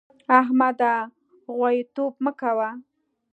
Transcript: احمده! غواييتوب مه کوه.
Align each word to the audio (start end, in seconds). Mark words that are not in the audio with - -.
احمده! 0.39 0.93
غواييتوب 1.45 2.13
مه 2.23 2.31
کوه. 2.39 2.69